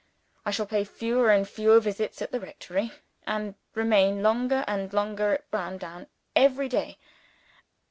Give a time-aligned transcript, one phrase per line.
[0.47, 2.91] I shall pay fewer and fewer visits at the rectory,
[3.27, 6.97] and remain longer and longer at Browndown every day.